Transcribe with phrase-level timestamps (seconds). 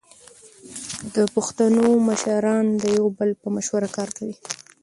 [1.15, 4.35] د پښتنو مشران د یو بل په مشوره کار کوي.